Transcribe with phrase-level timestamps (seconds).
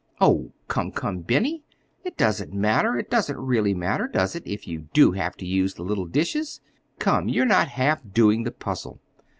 [0.19, 1.61] "Oh, come, come, Benny!
[2.03, 5.83] It doesn't matter—it doesn't really matter, does it, if you do have to use the
[5.83, 6.59] little dishes?
[6.97, 8.99] Come, you're not half doing the puzzle."